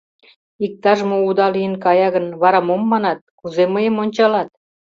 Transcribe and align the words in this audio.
Иктаж-мо 0.65 1.17
уда 1.27 1.47
лийын 1.55 1.75
кая 1.83 2.07
гын, 2.15 2.25
вара 2.41 2.59
мом 2.67 2.81
манат, 2.91 3.19
кузе 3.39 3.63
мыйым 3.73 3.95
ончалат? 4.03 4.49